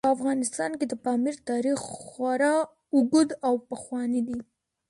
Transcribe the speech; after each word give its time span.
په 0.07 0.11
افغانستان 0.17 0.71
کې 0.79 0.85
د 0.89 0.93
پامیر 1.05 1.35
تاریخ 1.49 1.79
خورا 2.01 2.55
اوږد 2.95 3.29
او 3.47 3.53
پخوانی 3.69 4.21
دی. 4.27 4.39